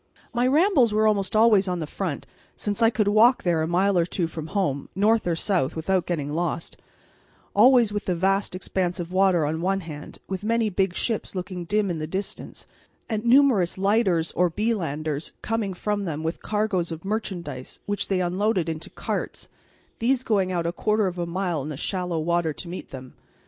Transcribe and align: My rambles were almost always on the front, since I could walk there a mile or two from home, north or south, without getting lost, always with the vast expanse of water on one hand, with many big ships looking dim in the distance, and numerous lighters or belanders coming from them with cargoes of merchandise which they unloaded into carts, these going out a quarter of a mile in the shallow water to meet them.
My 0.33 0.47
rambles 0.47 0.95
were 0.95 1.05
almost 1.05 1.35
always 1.35 1.67
on 1.67 1.79
the 1.79 1.85
front, 1.85 2.25
since 2.55 2.81
I 2.81 2.89
could 2.89 3.07
walk 3.07 3.43
there 3.43 3.61
a 3.61 3.67
mile 3.67 3.99
or 3.99 4.05
two 4.07 4.25
from 4.25 4.47
home, 4.47 4.89
north 4.95 5.27
or 5.27 5.35
south, 5.35 5.75
without 5.75 6.07
getting 6.07 6.33
lost, 6.33 6.75
always 7.55 7.93
with 7.93 8.05
the 8.05 8.15
vast 8.15 8.55
expanse 8.55 8.99
of 8.99 9.11
water 9.11 9.45
on 9.45 9.61
one 9.61 9.81
hand, 9.81 10.17
with 10.27 10.43
many 10.43 10.71
big 10.71 10.95
ships 10.95 11.35
looking 11.35 11.65
dim 11.65 11.91
in 11.91 11.99
the 11.99 12.07
distance, 12.07 12.65
and 13.07 13.25
numerous 13.25 13.77
lighters 13.77 14.31
or 14.31 14.49
belanders 14.49 15.33
coming 15.43 15.71
from 15.75 16.05
them 16.05 16.23
with 16.23 16.41
cargoes 16.41 16.91
of 16.91 17.05
merchandise 17.05 17.79
which 17.85 18.07
they 18.07 18.21
unloaded 18.21 18.67
into 18.67 18.89
carts, 18.89 19.49
these 19.99 20.23
going 20.23 20.51
out 20.51 20.65
a 20.65 20.71
quarter 20.71 21.05
of 21.05 21.19
a 21.19 21.27
mile 21.27 21.61
in 21.61 21.69
the 21.69 21.77
shallow 21.77 22.17
water 22.17 22.53
to 22.53 22.67
meet 22.67 22.89
them. 22.89 23.13